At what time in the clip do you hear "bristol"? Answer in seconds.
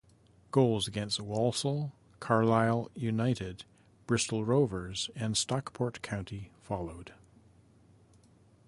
4.07-4.43